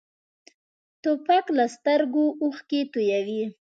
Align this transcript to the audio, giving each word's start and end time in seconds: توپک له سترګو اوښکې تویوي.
توپک 1.01 1.45
له 1.57 1.65
سترګو 1.75 2.25
اوښکې 2.43 2.81
تویوي. 2.91 3.43